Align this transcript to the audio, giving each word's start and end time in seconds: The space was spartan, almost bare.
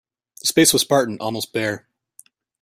The 0.41 0.47
space 0.47 0.73
was 0.73 0.81
spartan, 0.81 1.19
almost 1.19 1.53
bare. 1.53 1.87